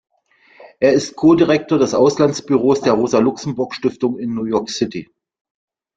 Er 0.79 0.93
ist 0.93 1.15
Co-Direktor 1.15 1.77
des 1.77 1.93
Auslandsbüros 1.93 2.81
der 2.81 2.93
Rosa-Luxemburg-Stiftung 2.93 4.17
in 4.17 4.33
New 4.33 4.45
York 4.45 4.71
City. 4.71 5.07